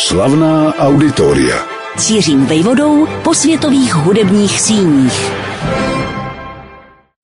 Slavná 0.00 0.74
auditoria. 0.74 1.66
Cířím 1.98 2.46
vejvodou 2.46 3.06
po 3.24 3.34
světových 3.34 3.94
hudebních 3.94 4.60
síních. 4.60 5.32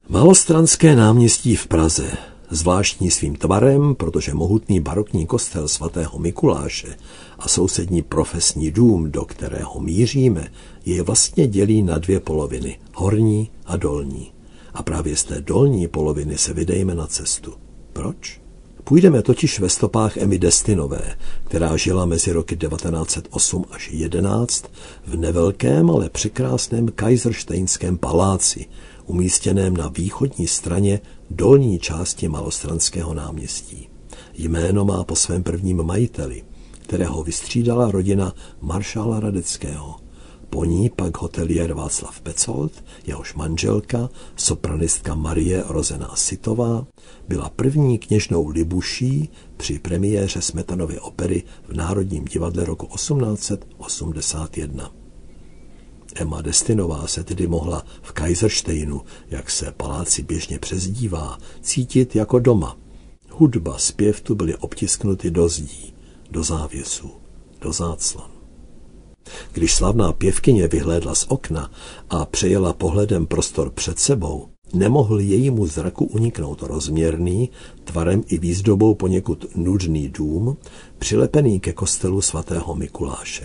Malostranské 0.09 0.97
náměstí 0.97 1.57
v 1.57 1.67
Praze, 1.67 2.11
zvláštní 2.51 3.11
svým 3.11 3.37
tvarem, 3.37 3.95
protože 3.95 4.35
mohutný 4.35 4.81
barokní 4.81 5.27
kostel 5.27 5.69
svatého 5.69 6.19
Mikuláše 6.19 6.97
a 7.39 7.49
sousední 7.49 8.03
profesní 8.03 8.71
dům, 8.71 9.11
do 9.11 9.25
kterého 9.25 9.81
míříme, 9.81 10.49
je 10.85 11.03
vlastně 11.03 11.47
dělí 11.47 11.83
na 11.83 11.99
dvě 11.99 12.21
poloviny, 12.21 12.79
horní 12.95 13.51
a 13.67 13.77
dolní. 13.77 14.33
A 14.75 14.83
právě 14.83 15.17
z 15.17 15.25
té 15.25 15.41
dolní 15.41 15.89
poloviny 15.89 16.39
se 16.39 16.53
vydejme 16.53 16.95
na 16.95 17.07
cestu. 17.07 17.53
Proč? 17.93 18.44
Půjdeme 18.85 19.23
totiž 19.23 19.61
ve 19.61 19.69
stopách 19.69 20.17
Emmy 20.17 20.39
Destinové, 20.39 21.17
která 21.45 21.77
žila 21.77 22.07
mezi 22.07 22.33
roky 22.33 22.57
1908 22.57 23.65
až 23.71 23.91
11 23.93 24.65
v 25.07 25.17
nevelkém, 25.17 25.91
ale 25.91 26.11
překrásném 26.11 26.89
Kaisersteinském 26.89 27.99
paláci, 27.99 28.67
umístěném 29.07 29.77
na 29.77 29.89
východní 29.89 30.47
straně 30.47 31.01
dolní 31.31 31.79
části 31.79 32.29
Malostranského 32.29 33.15
náměstí. 33.15 33.89
Jméno 34.35 34.85
má 34.85 35.05
po 35.05 35.17
svém 35.17 35.43
prvním 35.43 35.83
majiteli, 35.83 36.45
kterého 36.73 37.23
vystřídala 37.23 37.91
rodina 37.91 38.35
maršála 38.61 39.21
Radeckého– 39.21 39.97
po 40.55 40.65
ní 40.65 40.91
pak 40.91 41.19
hotelier 41.19 41.73
Václav 41.73 42.21
Pecolt, 42.21 42.85
jehož 43.07 43.35
manželka, 43.35 44.09
sopranistka 44.37 45.15
Marie 45.15 45.65
Rozená 45.69 46.17
Sitová, 46.17 46.87
byla 47.29 47.49
první 47.49 47.99
kněžnou 47.99 48.49
Libuší 48.49 49.29
při 49.57 49.79
premiéře 49.79 50.41
Smetanovy 50.41 51.01
opery 51.01 51.43
v 51.69 51.73
Národním 51.73 52.25
divadle 52.25 52.65
roku 52.65 52.87
1881. 52.87 54.93
Emma 56.15 56.43
Destinová 56.43 57.07
se 57.07 57.25
tedy 57.25 57.47
mohla 57.47 57.85
v 58.03 58.13
Kaisersteinu, 58.13 59.03
jak 59.31 59.51
se 59.51 59.73
paláci 59.77 60.23
běžně 60.23 60.59
přezdívá, 60.59 61.39
cítit 61.61 62.17
jako 62.17 62.39
doma. 62.39 62.77
Hudba, 63.31 63.79
zpěv 63.79 64.21
tu 64.21 64.35
byly 64.35 64.57
obtisknuty 64.57 65.31
do 65.31 65.49
zdí, 65.49 65.95
do 66.31 66.45
závěsů, 66.45 67.11
do 67.61 67.73
záclon. 67.73 68.34
Když 69.53 69.75
slavná 69.75 70.13
pěvkyně 70.13 70.69
vyhlédla 70.69 71.15
z 71.15 71.27
okna 71.29 71.71
a 72.11 72.25
přejela 72.25 72.73
pohledem 72.73 73.27
prostor 73.27 73.71
před 73.71 73.99
sebou, 73.99 74.49
nemohl 74.75 75.21
jejímu 75.21 75.67
zraku 75.67 76.05
uniknout 76.05 76.63
rozměrný, 76.63 77.51
tvarem 77.85 78.23
i 78.27 78.39
výzdobou 78.39 78.95
poněkud 78.95 79.47
nudný 79.57 80.09
dům, 80.09 80.57
přilepený 80.99 81.61
ke 81.61 81.73
kostelu 81.73 82.21
svatého 82.21 82.75
Mikuláše. 82.75 83.45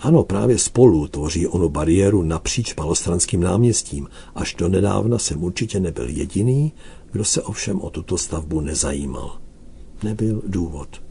Ano, 0.00 0.24
právě 0.24 0.58
spolu 0.58 1.08
tvoří 1.08 1.46
onu 1.46 1.68
bariéru 1.68 2.22
napříč 2.22 2.76
malostranským 2.76 3.40
náměstím. 3.40 4.08
Až 4.34 4.54
do 4.54 4.68
nedávna 4.68 5.18
jsem 5.18 5.44
určitě 5.44 5.80
nebyl 5.80 6.08
jediný, 6.08 6.72
kdo 7.12 7.24
se 7.24 7.42
ovšem 7.42 7.80
o 7.80 7.90
tuto 7.90 8.18
stavbu 8.18 8.60
nezajímal. 8.60 9.38
Nebyl 10.02 10.42
důvod. 10.46 11.09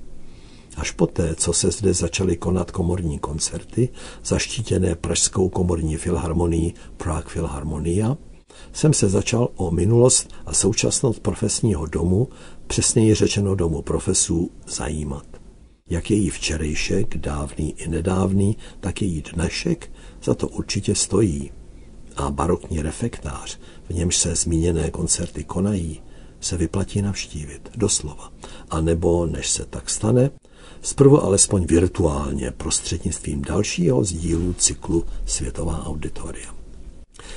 Až 0.80 0.91
poté, 0.91 1.35
co 1.35 1.53
se 1.53 1.72
zde 1.72 1.94
začaly 1.94 2.38
konat 2.38 2.72
komorní 2.72 3.19
koncerty, 3.19 3.89
zaštítěné 4.23 4.95
Pražskou 4.95 5.49
komorní 5.49 5.97
filharmonií 5.97 6.73
Prague 6.97 7.33
Philharmonia, 7.33 8.17
jsem 8.73 8.94
se 8.94 9.09
začal 9.09 9.50
o 9.55 9.72
minulost 9.72 10.30
a 10.45 10.53
současnost 10.53 11.19
profesního 11.19 11.85
domu, 11.85 12.27
přesněji 12.67 13.13
řečeno 13.16 13.55
domu 13.55 13.81
profesů, 13.81 14.52
zajímat. 14.67 15.25
Jak 15.89 16.11
její 16.11 16.30
včerejšek, 16.30 17.17
dávný 17.17 17.73
i 17.77 17.88
nedávný, 17.88 18.57
tak 18.80 19.02
její 19.02 19.23
dnešek 19.33 19.91
za 20.23 20.33
to 20.33 20.47
určitě 20.47 20.95
stojí. 20.95 21.52
A 22.16 22.31
barokní 22.31 22.81
refektář, 22.81 23.59
v 23.89 23.94
němž 23.94 24.17
se 24.17 24.35
zmíněné 24.35 24.91
koncerty 24.91 25.44
konají, 25.44 26.01
se 26.39 26.57
vyplatí 26.57 27.01
navštívit, 27.01 27.69
doslova. 27.75 28.31
A 28.69 28.81
nebo, 28.81 29.25
než 29.25 29.50
se 29.50 29.66
tak 29.66 29.89
stane, 29.89 30.31
zprvu 30.81 31.24
alespoň 31.24 31.66
virtuálně 31.66 32.52
prostřednictvím 32.52 33.42
dalšího 33.42 34.03
z 34.03 34.16
cyklu 34.58 35.06
Světová 35.25 35.86
auditoria. 35.86 36.59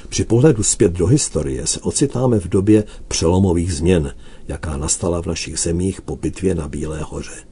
Při 0.09 0.25
pohledu 0.25 0.63
zpět 0.63 0.93
do 0.93 1.07
historie 1.07 1.67
se 1.67 1.81
ocitáme 1.81 2.41
v 2.41 2.49
době 2.49 2.85
přelomových 3.09 3.75
změn, 3.75 4.15
jaká 4.49 4.77
nastala 4.77 5.23
v 5.23 5.27
našich 5.27 5.59
zemích 5.59 6.03
po 6.03 6.17
bitvě 6.17 6.55
na 6.55 6.69
Bílé 6.69 7.01
hoře. 7.03 7.47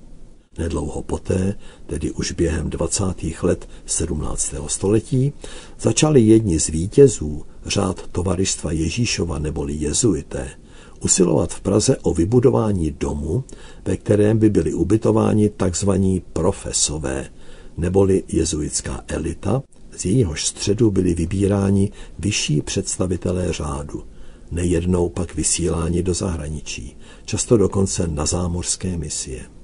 Nedlouho 0.59 1.03
poté, 1.03 1.54
tedy 1.86 2.10
už 2.10 2.32
během 2.32 2.70
20. 2.70 3.04
let 3.42 3.69
17. 3.86 4.54
století, 4.66 5.32
začali 5.80 6.20
jedni 6.20 6.60
z 6.60 6.69
vítězů 6.69 7.47
řád 7.66 8.09
tovaristva 8.12 8.72
Ježíšova 8.72 9.38
neboli 9.38 9.75
jezuité 9.75 10.50
usilovat 11.00 11.54
v 11.54 11.60
Praze 11.60 11.96
o 11.96 12.14
vybudování 12.14 12.90
domu, 12.90 13.44
ve 13.84 13.96
kterém 13.96 14.38
by 14.38 14.50
byli 14.50 14.74
ubytováni 14.74 15.50
tzv. 15.70 15.90
profesové, 16.32 17.30
neboli 17.76 18.22
jezuitská 18.28 19.04
elita, 19.08 19.62
z 19.96 20.04
jejíhož 20.04 20.46
středu 20.46 20.90
byli 20.90 21.14
vybíráni 21.14 21.92
vyšší 22.18 22.62
představitelé 22.62 23.52
řádu, 23.52 24.04
nejednou 24.50 25.08
pak 25.08 25.34
vysíláni 25.34 26.02
do 26.02 26.14
zahraničí, 26.14 26.96
často 27.24 27.56
dokonce 27.56 28.08
na 28.08 28.26
zámořské 28.26 28.96
misie. 28.96 29.59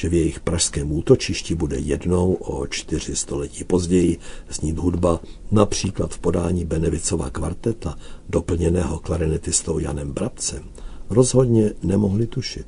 Že 0.00 0.08
v 0.08 0.14
jejich 0.14 0.40
pražském 0.40 0.92
útočišti 0.92 1.54
bude 1.54 1.78
jednou 1.78 2.32
o 2.32 2.66
čtyři 2.66 3.16
století 3.16 3.64
později 3.64 4.18
znít 4.50 4.78
hudba 4.78 5.20
například 5.50 6.14
v 6.14 6.18
podání 6.18 6.64
Benevicova 6.64 7.30
kvarteta, 7.30 7.98
doplněného 8.28 8.98
klarinetistou 8.98 9.78
Janem 9.78 10.12
Brabcem, 10.12 10.62
rozhodně 11.10 11.72
nemohli 11.82 12.26
tušit. 12.26 12.66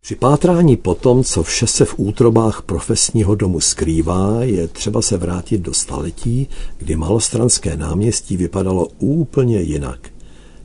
Při 0.00 0.14
pátrání 0.14 0.76
po 0.76 0.94
tom, 0.94 1.24
co 1.24 1.42
vše 1.42 1.66
se 1.66 1.84
v 1.84 1.94
útrobách 1.98 2.62
profesního 2.62 3.34
domu 3.34 3.60
skrývá, 3.60 4.44
je 4.44 4.68
třeba 4.68 5.02
se 5.02 5.16
vrátit 5.16 5.60
do 5.60 5.74
staletí, 5.74 6.48
kdy 6.78 6.96
malostranské 6.96 7.76
náměstí 7.76 8.36
vypadalo 8.36 8.88
úplně 8.98 9.60
jinak. 9.60 10.10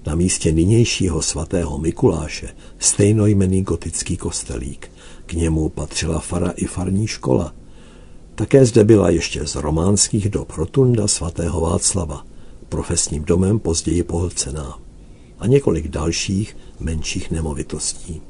Na 0.06 0.16
místě 0.16 0.52
nynějšího 0.52 1.22
svatého 1.22 1.78
Mikuláše 1.78 2.50
stejnojmený 2.80 3.62
gotický 3.62 4.18
kostelík. 4.18 4.93
K 5.34 5.36
němu 5.36 5.70
patřila 5.70 6.20
fara 6.20 6.50
i 6.50 6.66
farní 6.66 7.08
škola. 7.08 7.54
Také 8.36 8.66
zde 8.66 8.84
byla 8.84 9.10
ještě 9.10 9.48
z 9.48 9.56
románských 9.56 10.30
dob 10.30 10.52
rotunda 10.52 11.08
svatého 11.08 11.62
Václava, 11.62 12.26
profesním 12.70 13.24
domem 13.24 13.60
později 13.60 14.04
pohlcená 14.04 14.80
a 15.40 15.48
několik 15.48 15.88
dalších 15.88 16.58
menších 16.80 17.32
nemovitostí. 17.32 18.22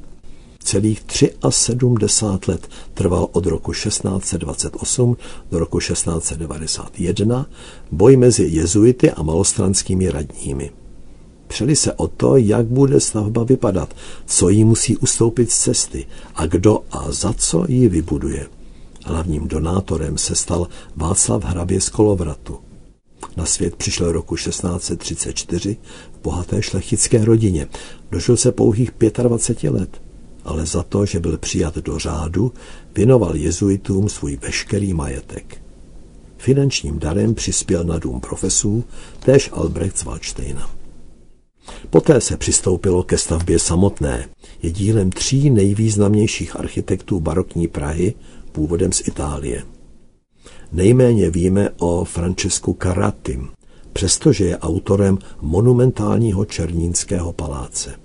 Celých 0.63 1.01
73 1.49 2.51
let 2.51 2.69
trval 2.93 3.27
od 3.31 3.45
roku 3.45 3.73
1628 3.73 5.17
do 5.51 5.59
roku 5.59 5.79
1691 5.79 7.45
boj 7.91 8.17
mezi 8.17 8.43
jezuity 8.43 9.11
a 9.11 9.23
malostranskými 9.23 10.09
radními. 10.09 10.71
Přeli 11.53 11.75
se 11.75 11.93
o 11.93 12.07
to, 12.07 12.37
jak 12.37 12.65
bude 12.65 12.99
stavba 12.99 13.43
vypadat, 13.43 13.95
co 14.25 14.49
jí 14.49 14.63
musí 14.63 14.97
ustoupit 14.97 15.51
z 15.51 15.57
cesty 15.57 16.05
a 16.35 16.45
kdo 16.45 16.79
a 16.91 17.11
za 17.11 17.33
co 17.33 17.65
ji 17.67 17.89
vybuduje. 17.89 18.47
Hlavním 19.05 19.47
donátorem 19.47 20.17
se 20.17 20.35
stal 20.35 20.67
Václav 20.95 21.43
Hrabě 21.43 21.81
z 21.81 21.89
Kolovratu. 21.89 22.59
Na 23.37 23.45
svět 23.45 23.75
přišel 23.75 24.11
roku 24.11 24.35
1634 24.35 25.77
v 26.13 26.23
bohaté 26.23 26.61
šlechtické 26.61 27.25
rodině. 27.25 27.67
Dožil 28.11 28.37
se 28.37 28.51
pouhých 28.51 28.91
25 29.23 29.69
let, 29.69 30.01
ale 30.45 30.65
za 30.65 30.83
to, 30.83 31.05
že 31.05 31.19
byl 31.19 31.37
přijat 31.37 31.77
do 31.77 31.99
řádu, 31.99 32.53
věnoval 32.95 33.35
jezuitům 33.35 34.09
svůj 34.09 34.35
veškerý 34.35 34.93
majetek. 34.93 35.61
Finančním 36.37 36.99
darem 36.99 37.35
přispěl 37.35 37.83
na 37.83 37.99
dům 37.99 38.19
profesů 38.19 38.83
též 39.19 39.49
Albrecht 39.53 39.97
z 39.97 40.03
Waldsteina. 40.03 40.82
Poté 41.89 42.21
se 42.21 42.37
přistoupilo 42.37 43.03
ke 43.03 43.17
stavbě 43.17 43.59
samotné. 43.59 44.29
Je 44.61 44.71
dílem 44.71 45.09
tří 45.09 45.49
nejvýznamnějších 45.49 46.59
architektů 46.59 47.19
barokní 47.19 47.67
Prahy, 47.67 48.13
původem 48.51 48.91
z 48.91 49.07
Itálie. 49.07 49.63
Nejméně 50.71 51.29
víme 51.29 51.69
o 51.79 52.05
Francesku 52.05 52.77
Caratim, 52.83 53.49
přestože 53.93 54.45
je 54.45 54.57
autorem 54.57 55.19
monumentálního 55.41 56.45
Černínského 56.45 57.33
paláce. 57.33 57.95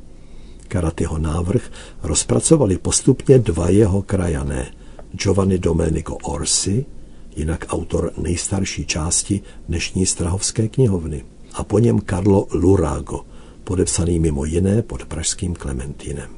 Karatyho 0.69 1.19
návrh 1.19 1.71
rozpracovali 2.03 2.79
postupně 2.79 3.39
dva 3.39 3.69
jeho 3.69 4.03
krajané, 4.03 4.73
Giovanni 5.13 5.59
Domenico 5.59 6.15
Orsi, 6.15 6.87
jinak 7.37 7.67
autor 7.69 8.13
nejstarší 8.19 8.87
části 8.87 9.41
dnešní 9.69 10.07
Strahovské 10.07 10.69
knihovny, 10.69 11.25
a 11.55 11.65
po 11.65 11.79
něm 11.79 12.01
Carlo 12.01 12.47
Lurago, 12.53 13.21
podepsaný 13.69 14.19
mimo 14.19 14.45
jiné 14.45 14.83
pod 14.83 15.05
pražským 15.05 15.55
Klementinem. 15.55 16.31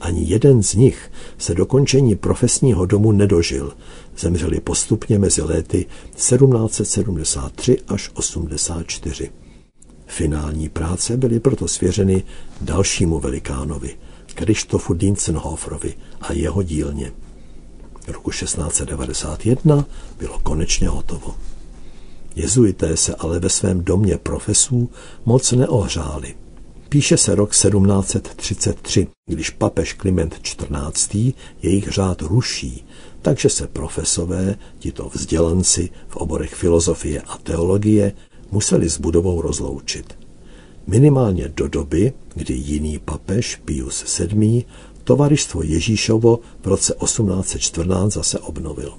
Ani 0.00 0.24
jeden 0.24 0.62
z 0.62 0.74
nich 0.74 1.10
se 1.38 1.54
dokončení 1.54 2.14
profesního 2.16 2.86
domu 2.86 3.12
nedožil. 3.12 3.76
Zemřeli 4.18 4.60
postupně 4.60 5.18
mezi 5.18 5.42
léty 5.42 5.86
1773 6.14 7.78
až 7.88 8.10
84. 8.14 9.30
Finální 10.06 10.68
práce 10.68 11.16
byly 11.16 11.40
proto 11.40 11.68
svěřeny 11.68 12.22
dalšímu 12.60 13.20
velikánovi, 13.20 13.96
Krištofu 14.34 14.94
Dienzenhoferovi 14.94 15.94
a 16.20 16.32
jeho 16.32 16.62
dílně. 16.62 17.12
Roku 18.08 18.30
1691 18.30 19.86
bylo 20.18 20.38
konečně 20.38 20.88
hotovo. 20.88 21.34
Jezuité 22.36 22.96
se 22.96 23.14
ale 23.14 23.38
ve 23.38 23.48
svém 23.48 23.84
domě 23.84 24.18
profesů 24.18 24.90
moc 25.24 25.52
neohřáli. 25.52 26.34
Píše 26.96 27.16
se 27.16 27.34
rok 27.34 27.50
1733, 27.50 29.06
když 29.26 29.50
papež 29.50 29.92
Kliment 29.92 30.38
XIV. 30.38 31.34
jejich 31.62 31.88
řád 31.88 32.22
ruší, 32.22 32.84
takže 33.22 33.48
se 33.48 33.66
profesové, 33.66 34.56
tito 34.78 35.10
vzdělanci 35.14 35.90
v 36.08 36.16
oborech 36.16 36.54
filozofie 36.54 37.20
a 37.20 37.38
teologie, 37.38 38.12
museli 38.50 38.90
s 38.90 38.98
budovou 38.98 39.40
rozloučit. 39.42 40.18
Minimálně 40.86 41.48
do 41.48 41.68
doby, 41.68 42.12
kdy 42.34 42.54
jiný 42.54 42.98
papež, 42.98 43.60
Pius 43.64 44.18
VII., 44.18 44.64
tovaristvo 45.04 45.62
Ježíšovo 45.62 46.40
v 46.62 46.66
roce 46.66 46.94
1814 47.04 48.12
zase 48.12 48.38
obnovil. 48.38 48.92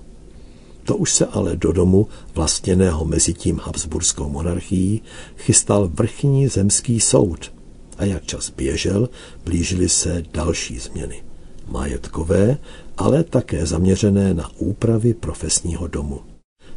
To 0.83 0.97
už 0.97 1.13
se 1.13 1.25
ale 1.25 1.55
do 1.55 1.71
domu, 1.71 2.07
vlastněného 2.35 3.05
mezi 3.05 3.33
tím 3.33 3.59
Habsburskou 3.63 4.29
monarchií, 4.29 5.01
chystal 5.37 5.89
vrchní 5.93 6.47
zemský 6.47 6.99
soud. 6.99 7.56
A 7.97 8.05
jak 8.05 8.25
čas 8.25 8.49
běžel, 8.49 9.09
blížily 9.45 9.89
se 9.89 10.23
další 10.33 10.79
změny. 10.79 11.23
Majetkové, 11.67 12.57
ale 12.97 13.23
také 13.23 13.65
zaměřené 13.65 14.33
na 14.33 14.51
úpravy 14.57 15.13
profesního 15.13 15.87
domu. 15.87 16.19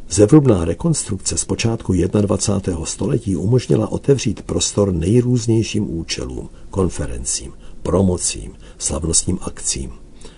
Zevrubná 0.09 0.65
rekonstrukce 0.65 1.37
z 1.37 1.45
počátku 1.45 1.93
21. 1.93 2.85
století 2.85 3.35
umožnila 3.35 3.91
otevřít 3.91 4.41
prostor 4.41 4.93
nejrůznějším 4.93 5.97
účelům, 5.97 6.49
konferencím, 6.69 7.53
promocím, 7.83 8.53
slavnostním 8.77 9.39
akcím 9.41 9.91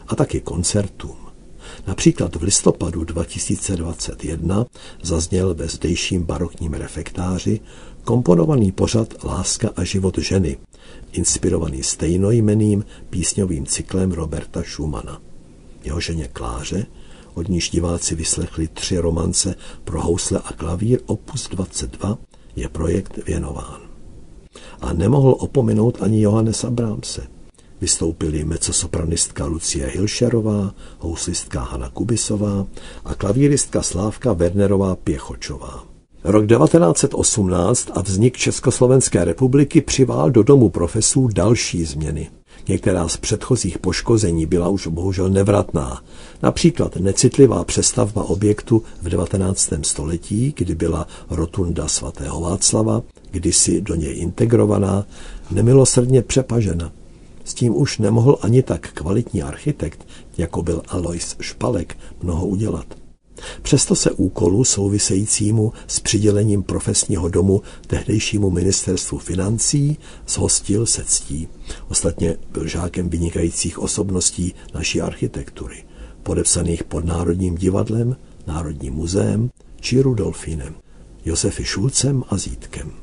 a 0.07 0.15
taky 0.15 0.41
koncertům. 0.41 1.22
Například 1.88 2.35
v 2.35 2.44
listopadu 2.44 3.03
2021 3.03 4.65
zazněl 5.01 5.53
ve 5.53 5.68
zdejším 5.68 6.24
barokním 6.24 6.74
refektáři 6.74 7.59
komponovaný 8.03 8.71
pořad 8.71 9.24
Láska 9.24 9.69
a 9.75 9.83
život 9.83 10.18
ženy, 10.18 10.57
inspirovaný 11.12 11.83
stejnojmeným 11.83 12.85
písňovým 13.09 13.65
cyklem 13.65 14.12
Roberta 14.12 14.63
Schumana. 14.63 15.21
Jeho 15.83 16.00
ženě 16.00 16.27
Kláře, 16.27 16.85
od 17.33 17.50
níž 17.50 17.69
diváci 17.69 18.15
vyslechli 18.15 18.68
tři 18.68 18.97
romance 18.97 19.56
pro 19.83 20.01
housle 20.01 20.39
a 20.45 20.53
klavír 20.53 21.00
opus 21.06 21.50
22, 21.50 22.18
je 22.56 22.69
projekt 22.69 23.25
věnován. 23.25 23.81
A 24.81 24.94
nemohl 24.94 25.36
opomenout 25.39 25.97
ani 26.01 26.21
Johannesa 26.21 26.69
Brahmse. 26.69 27.27
Vystoupili 27.83 28.45
mezzosopranistka 28.45 29.45
Lucie 29.45 29.88
Hilšerová, 29.88 30.74
houslistka 31.00 31.62
Hanna 31.62 31.89
Kubisová 31.89 32.65
a 33.06 33.15
klavíristka 33.15 33.81
Slávka 33.81 34.33
Wernerová 34.33 34.95
Pěchočová. 34.95 35.83
Rok 36.24 36.47
1918 36.47 37.91
a 37.95 38.01
vznik 38.01 38.38
Československé 38.38 39.25
republiky 39.25 39.81
přivál 39.81 40.31
do 40.31 40.44
domu 40.44 40.69
profesů 40.69 41.27
další 41.27 41.85
změny. 41.85 42.30
Některá 42.68 43.07
z 43.07 43.18
předchozích 43.18 43.80
poškození 43.80 44.45
byla 44.45 44.69
už 44.69 44.88
bohužel 44.88 45.29
nevratná. 45.29 46.01
Například 46.44 46.95
necitlivá 46.95 47.63
přestavba 47.63 48.24
objektu 48.24 48.83
v 49.01 49.09
19. 49.09 49.74
století, 49.81 50.53
kdy 50.57 50.75
byla 50.75 51.07
rotunda 51.29 51.88
svatého 51.88 52.41
Václava, 52.41 53.01
kdysi 53.31 53.81
do 53.81 53.95
něj 53.95 54.19
integrovaná, 54.19 55.06
nemilosrdně 55.51 56.21
přepažena. 56.21 56.91
S 57.43 57.53
tím 57.53 57.75
už 57.75 57.97
nemohl 57.97 58.37
ani 58.41 58.63
tak 58.63 58.93
kvalitní 58.93 59.43
architekt, 59.43 60.07
jako 60.37 60.63
byl 60.63 60.81
Alois 60.87 61.35
Špalek, 61.39 61.97
mnoho 62.21 62.47
udělat. 62.47 63.03
Přesto 63.61 63.95
se 63.95 64.11
úkolu 64.11 64.63
souvisejícímu 64.63 65.73
s 65.87 65.99
přidělením 65.99 66.63
profesního 66.63 67.29
domu 67.29 67.61
tehdejšímu 67.87 68.49
ministerstvu 68.49 69.17
financí 69.17 69.97
zhostil 70.27 70.85
se 70.85 71.03
ctí. 71.03 71.47
Ostatně 71.89 72.37
byl 72.51 72.67
žákem 72.67 73.09
vynikajících 73.09 73.79
osobností 73.79 74.53
naší 74.73 75.01
architektury, 75.01 75.85
podepsaných 76.23 76.83
pod 76.83 77.05
Národním 77.05 77.55
divadlem, 77.55 78.15
Národním 78.47 78.93
muzeem 78.93 79.49
či 79.79 80.01
Rudolfinem, 80.01 80.75
Josefy 81.25 81.65
Šulcem 81.65 82.23
a 82.29 82.37
Zítkem. 82.37 83.02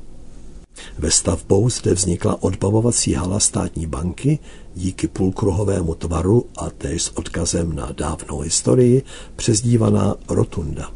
Ve 0.99 1.11
stavbou 1.11 1.71
zde 1.71 1.95
vznikla 1.95 2.43
odbavovací 2.43 3.15
hala 3.15 3.41
státní 3.41 3.87
banky 3.87 4.39
díky 4.75 5.09
půlkruhovému 5.09 5.95
tvaru 5.95 6.47
a 6.57 6.71
též 6.71 7.03
s 7.03 7.17
odkazem 7.17 7.77
na 7.77 7.93
dávnou 7.97 8.41
historii 8.41 9.03
přezdívaná 9.37 10.15
Rotunda. 10.29 10.91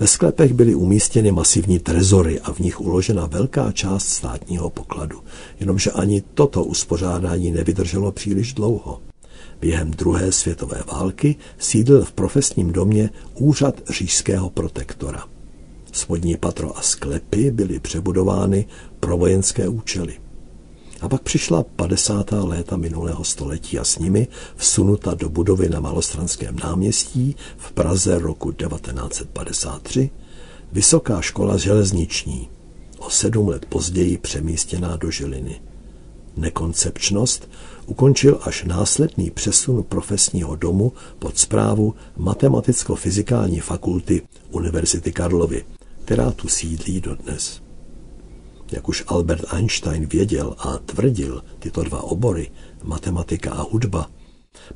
Ve 0.00 0.06
sklepech 0.06 0.52
byly 0.52 0.74
umístěny 0.74 1.32
masivní 1.32 1.78
trezory 1.78 2.40
a 2.40 2.52
v 2.52 2.58
nich 2.58 2.80
uložena 2.80 3.26
velká 3.26 3.72
část 3.72 4.08
státního 4.08 4.70
pokladu, 4.70 5.20
jenomže 5.60 5.90
ani 5.90 6.22
toto 6.34 6.64
uspořádání 6.64 7.50
nevydrželo 7.50 8.12
příliš 8.12 8.54
dlouho. 8.54 9.00
Během 9.60 9.90
druhé 9.90 10.32
světové 10.32 10.82
války 10.92 11.36
sídlil 11.58 12.04
v 12.04 12.12
profesním 12.12 12.72
domě 12.72 13.10
úřad 13.34 13.80
říšského 13.90 14.50
protektora. 14.50 15.24
Spodní 15.98 16.36
patro 16.36 16.78
a 16.78 16.82
sklepy 16.82 17.50
byly 17.50 17.80
přebudovány 17.80 18.66
pro 19.00 19.16
vojenské 19.16 19.68
účely. 19.68 20.20
A 21.00 21.08
pak 21.08 21.22
přišla 21.22 21.62
50. 21.62 22.32
léta 22.32 22.76
minulého 22.76 23.24
století 23.24 23.78
a 23.78 23.84
s 23.84 23.98
nimi 23.98 24.28
vsunuta 24.56 25.14
do 25.14 25.28
budovy 25.28 25.68
na 25.68 25.80
Malostranském 25.80 26.56
náměstí 26.64 27.36
v 27.56 27.72
Praze 27.72 28.18
roku 28.18 28.52
1953 28.52 30.10
Vysoká 30.72 31.20
škola 31.20 31.56
železniční, 31.56 32.48
o 32.98 33.10
sedm 33.10 33.48
let 33.48 33.66
později 33.66 34.18
přemístěná 34.18 34.96
do 34.96 35.10
Žiliny. 35.10 35.60
Nekoncepčnost 36.36 37.48
ukončil 37.86 38.40
až 38.42 38.64
následný 38.64 39.30
přesun 39.30 39.82
profesního 39.82 40.56
domu 40.56 40.92
pod 41.18 41.38
zprávu 41.38 41.94
Matematicko-fyzikální 42.18 43.60
fakulty 43.60 44.22
Univerzity 44.50 45.12
Karlovy, 45.12 45.64
která 46.08 46.30
tu 46.30 46.48
sídlí 46.48 47.00
dodnes. 47.00 47.62
Jak 48.72 48.88
už 48.88 49.04
Albert 49.06 49.44
Einstein 49.52 50.06
věděl 50.06 50.54
a 50.58 50.78
tvrdil, 50.78 51.42
tyto 51.58 51.82
dva 51.82 52.02
obory, 52.02 52.50
matematika 52.84 53.52
a 53.52 53.62
hudba, 53.62 54.10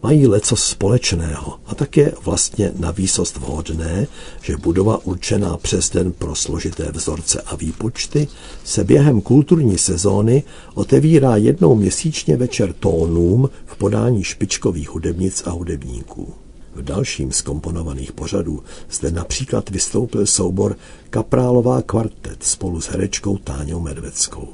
mají 0.02 0.26
leco 0.26 0.56
společného 0.56 1.60
a 1.66 1.74
také 1.74 2.12
vlastně 2.24 2.72
na 2.78 2.90
výsost 2.90 3.36
vhodné, 3.36 4.06
že 4.42 4.56
budova 4.56 5.04
určená 5.04 5.56
přes 5.56 5.90
den 5.90 6.12
pro 6.12 6.34
složité 6.34 6.92
vzorce 6.92 7.40
a 7.40 7.56
výpočty 7.56 8.28
se 8.64 8.84
během 8.84 9.20
kulturní 9.20 9.78
sezóny 9.78 10.42
otevírá 10.74 11.36
jednou 11.36 11.74
měsíčně 11.74 12.36
večer 12.36 12.72
tónům 12.72 13.50
v 13.66 13.76
podání 13.76 14.24
špičkových 14.24 14.90
hudebnic 14.90 15.42
a 15.46 15.50
hudebníků. 15.50 16.34
V 16.75 16.83
dalším 16.83 17.33
z 17.33 17.43
komponovaných 17.43 18.12
pořadů 18.12 18.62
zde 18.91 19.11
například 19.11 19.71
vystoupil 19.71 20.26
soubor 20.26 20.76
Kaprálová 21.11 21.83
kvartet 21.83 22.43
spolu 22.43 22.81
s 22.81 22.87
herečkou 22.87 23.38
Táňou 23.38 23.81
Medveckou, 23.81 24.49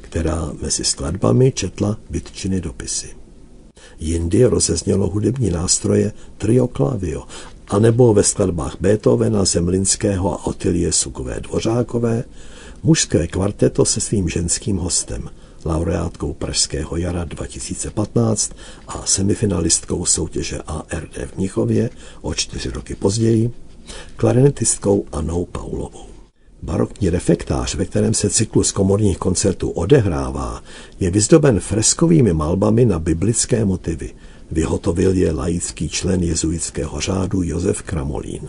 která 0.00 0.52
mezi 0.62 0.84
skladbami 0.84 1.52
četla 1.52 1.96
bytčiny 2.10 2.60
dopisy. 2.60 3.08
Jindy 3.98 4.44
rozeznělo 4.44 5.10
hudební 5.10 5.50
nástroje 5.50 6.12
trio 6.38 6.68
klavio, 6.68 7.24
anebo 7.68 8.14
ve 8.14 8.22
skladbách 8.22 8.76
Beethovena, 8.80 9.44
Zemlinského 9.44 10.32
a 10.32 10.46
Otilie 10.46 10.92
Sukové 10.92 11.40
Dvořákové, 11.40 12.24
mužské 12.82 13.26
kvarteto 13.26 13.84
se 13.84 14.00
svým 14.00 14.28
ženským 14.28 14.76
hostem– 14.76 15.30
laureátkou 15.64 16.32
Pražského 16.32 16.96
jara 16.96 17.24
2015 17.24 18.52
a 18.88 19.06
semifinalistkou 19.06 20.04
soutěže 20.04 20.58
ARD 20.66 21.16
v 21.26 21.36
Mnichově 21.36 21.90
o 22.20 22.34
čtyři 22.34 22.70
roky 22.70 22.94
později, 22.94 23.50
klarinetistkou 24.16 25.04
Anou 25.12 25.44
Paulovou. 25.44 26.06
Barokní 26.62 27.10
refektář, 27.10 27.74
ve 27.74 27.84
kterém 27.84 28.14
se 28.14 28.30
cyklus 28.30 28.72
komorních 28.72 29.18
koncertů 29.18 29.70
odehrává, 29.70 30.62
je 31.00 31.10
vyzdoben 31.10 31.60
freskovými 31.60 32.32
malbami 32.32 32.84
na 32.84 32.98
biblické 32.98 33.64
motivy. 33.64 34.14
Vyhotovil 34.50 35.12
je 35.14 35.32
laický 35.32 35.88
člen 35.88 36.22
jezuitského 36.22 37.00
řádu 37.00 37.42
Josef 37.42 37.82
Kramolín. 37.82 38.48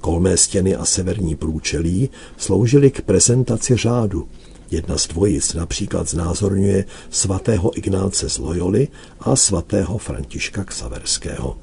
Kolmé 0.00 0.36
stěny 0.36 0.76
a 0.76 0.84
severní 0.84 1.36
průčelí 1.36 2.10
sloužily 2.36 2.90
k 2.90 3.00
prezentaci 3.00 3.76
řádu, 3.76 4.28
Jedna 4.70 4.98
z 4.98 5.08
dvojic 5.08 5.54
například 5.54 6.08
znázorňuje 6.08 6.84
svatého 7.10 7.78
Ignáce 7.78 8.30
z 8.30 8.38
Loyoli 8.38 8.88
a 9.20 9.36
svatého 9.36 9.98
Františka 9.98 10.64
Ksaverského. 10.64 11.58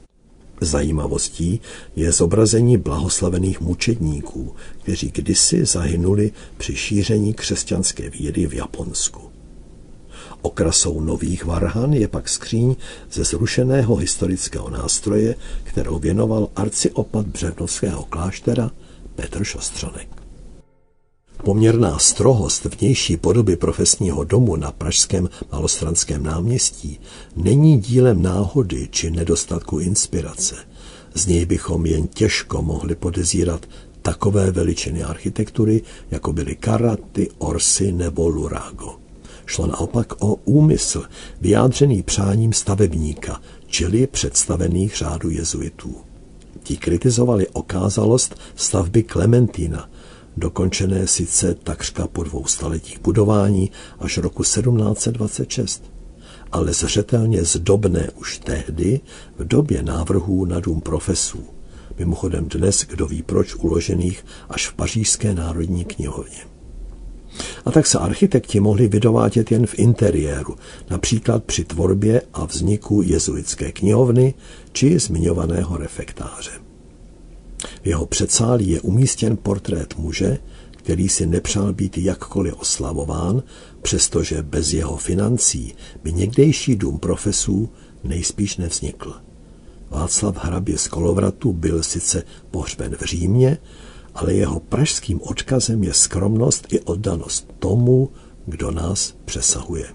Zajímavostí 0.62 1.62
je 1.96 2.12
zobrazení 2.12 2.78
blahoslavených 2.78 3.62
mučedníků, 3.62 4.56
kteří 4.84 5.12
kdysi 5.12 5.66
zahynuli 5.66 6.32
při 6.58 6.76
šíření 6.76 7.34
křesťanské 7.34 8.10
víry 8.10 8.48
v 8.48 8.54
Japonsku. 8.54 9.22
Okrasou 10.42 11.02
nových 11.02 11.46
varhan 11.46 11.94
je 11.94 12.08
pak 12.08 12.30
skříň 12.30 12.76
ze 13.12 13.24
zrušeného 13.24 13.96
historického 13.96 14.70
nástroje, 14.70 15.36
kterou 15.64 16.00
věnoval 16.00 16.50
arciopat 16.56 17.28
Břevnovského 17.28 18.04
kláštera 18.04 18.72
Petr 19.16 19.44
Šostřanek. 19.44 20.27
Poměrná 21.48 22.00
strohost 22.00 22.66
vnější 22.66 23.18
podoby 23.18 23.56
profesního 23.56 24.24
domu 24.24 24.56
na 24.56 24.72
pražském 24.72 25.30
malostranském 25.52 26.24
náměstí 26.24 27.00
není 27.36 27.80
dílem 27.80 28.22
náhody 28.22 28.88
či 28.92 29.12
nedostatku 29.12 29.80
inspirace. 29.80 30.56
Z 31.14 31.26
něj 31.28 31.46
bychom 31.46 31.86
jen 31.86 32.08
těžko 32.08 32.62
mohli 32.62 32.96
podezírat 32.96 33.66
takové 34.02 34.52
veličiny 34.52 35.04
architektury, 35.04 35.82
jako 36.12 36.34
byly 36.34 36.56
Karaty, 36.56 37.30
Orsy 37.38 37.92
nebo 37.92 38.28
Lurago. 38.28 38.96
Šlo 39.46 39.68
naopak 39.68 40.14
o 40.24 40.36
úmysl, 40.36 41.04
vyjádřený 41.42 42.04
přáním 42.04 42.54
stavebníka, 42.54 43.42
čili 43.68 44.08
představených 44.08 44.96
řádu 44.96 45.30
jezuitů. 45.30 45.96
Ti 46.64 46.78
kritizovali 46.78 47.48
okázalost 47.48 48.36
stavby 48.56 49.04
Klementína, 49.04 49.90
dokončené 50.38 51.08
sice 51.08 51.54
takřka 51.54 52.08
po 52.08 52.24
dvou 52.24 52.46
staletích 52.46 53.02
budování 53.02 53.72
až 54.00 54.18
roku 54.18 54.44
1726, 54.44 55.84
ale 56.52 56.74
zřetelně 56.74 57.44
zdobné 57.44 58.10
už 58.16 58.38
tehdy 58.38 59.00
v 59.38 59.48
době 59.48 59.84
návrhů 59.84 60.46
na 60.46 60.60
dům 60.60 60.82
profesů. 60.82 61.44
Mimochodem 61.98 62.48
dnes, 62.50 62.86
kdo 62.90 63.08
ví 63.08 63.24
proč, 63.24 63.56
uložených 63.56 64.26
až 64.50 64.68
v 64.68 64.74
pařížské 64.74 65.34
národní 65.34 65.86
knihovně. 65.86 66.40
A 67.66 67.72
tak 67.72 67.88
se 67.88 68.00
architekti 68.00 68.60
mohli 68.60 68.88
vydovátět 68.88 69.52
jen 69.52 69.66
v 69.66 69.80
interiéru, 69.80 70.56
například 70.90 71.44
při 71.44 71.64
tvorbě 71.64 72.22
a 72.34 72.46
vzniku 72.46 73.02
jezuitské 73.02 73.72
knihovny 73.72 74.34
či 74.72 75.00
zmiňovaného 75.00 75.78
refektáře. 75.78 76.67
V 77.84 77.88
jeho 77.88 78.06
předsálí 78.06 78.70
je 78.70 78.82
umístěn 78.82 79.38
portrét 79.38 79.98
muže, 79.98 80.38
který 80.72 81.10
si 81.10 81.26
nepřál 81.26 81.74
být 81.74 81.98
jakkoliv 81.98 82.54
oslavován, 82.60 83.44
přestože 83.82 84.44
bez 84.44 84.74
jeho 84.74 84.98
financí 84.98 85.76
by 86.04 86.14
někdejší 86.14 86.76
dům 86.76 87.00
profesů 87.00 87.70
nejspíš 88.04 88.58
nevznikl. 88.58 89.14
Václav 89.90 90.44
Hrabě 90.44 90.78
z 90.78 90.88
Kolovratu 90.88 91.54
byl 91.54 91.84
sice 91.84 92.24
pohřben 92.52 92.96
v 92.96 93.02
Římě, 93.02 93.58
ale 94.16 94.34
jeho 94.34 94.60
pražským 94.60 95.22
odkazem 95.22 95.84
je 95.84 95.94
skromnost 95.94 96.74
i 96.74 96.80
oddanost 96.80 97.54
tomu, 97.60 98.10
kdo 98.46 98.72
nás 98.72 99.16
přesahuje. 99.26 99.86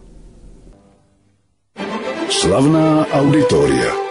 Slavná 2.30 3.06
auditoria. 3.06 4.01